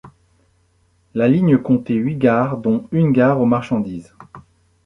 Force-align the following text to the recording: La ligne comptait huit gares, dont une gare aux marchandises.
La 1.13 1.27
ligne 1.27 1.59
comptait 1.59 1.93
huit 1.93 2.15
gares, 2.17 2.57
dont 2.57 2.87
une 2.91 3.11
gare 3.11 3.39
aux 3.39 3.45
marchandises. 3.45 4.15